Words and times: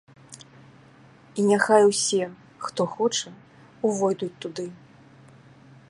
І 1.41 1.45
няхай 1.49 1.83
усе, 1.91 2.23
хто 2.69 2.81
хоча, 2.95 3.29
увойдуць 3.91 4.35
туды. 4.47 4.65